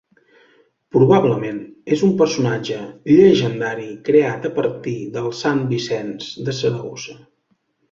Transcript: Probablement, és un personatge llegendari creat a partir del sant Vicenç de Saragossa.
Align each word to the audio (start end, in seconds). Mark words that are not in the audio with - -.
Probablement, 0.95 1.59
és 1.97 2.05
un 2.07 2.15
personatge 2.21 2.79
llegendari 3.11 3.87
creat 4.09 4.49
a 4.51 4.53
partir 4.57 4.97
del 5.19 5.31
sant 5.45 5.63
Vicenç 5.77 6.35
de 6.49 6.59
Saragossa. 6.65 7.19